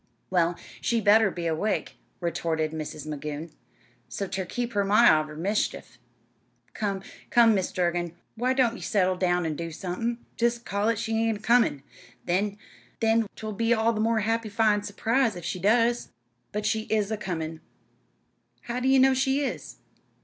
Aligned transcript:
"Well, 0.31 0.55
she 0.81 0.99
better 0.99 1.29
be 1.29 1.45
awake," 1.45 1.97
retorted 2.21 2.71
Mrs. 2.71 3.05
Magoon, 3.05 3.51
"so's 4.09 4.31
ter 4.31 4.45
keep 4.45 4.73
her 4.73 4.83
ma 4.83 4.95
out 5.01 5.29
o' 5.29 5.35
mischief. 5.35 5.99
Come, 6.73 7.03
come, 7.29 7.53
Mis' 7.53 7.71
Durgin, 7.71 8.15
why 8.33 8.55
don't 8.55 8.73
ye 8.73 8.81
settle 8.81 9.15
down 9.15 9.45
an' 9.45 9.55
do 9.55 9.69
somethin'? 9.71 10.17
Jest 10.37 10.65
call 10.65 10.89
it 10.89 10.97
she 10.97 11.27
ain't 11.29 11.37
a 11.37 11.41
comin', 11.41 11.83
then 12.25 12.57
'twill 13.35 13.53
be 13.53 13.75
all 13.75 13.93
the 13.93 14.01
more 14.01 14.21
happyfyin' 14.21 14.83
surprise 14.83 15.35
if 15.35 15.45
she 15.45 15.59
does." 15.59 16.09
"But 16.51 16.65
she 16.65 16.87
is 16.89 17.11
a 17.11 17.15
comin'." 17.17 17.61
"How 18.61 18.79
do 18.79 18.87
ye 18.87 18.97
know 18.97 19.13
she 19.13 19.41
is?" 19.45 19.77